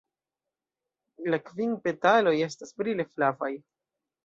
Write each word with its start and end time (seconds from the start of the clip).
La 1.35 1.39
kvin 1.51 1.77
petaloj 1.85 2.35
estas 2.49 2.75
brile 2.83 3.09
flavaj. 3.13 3.55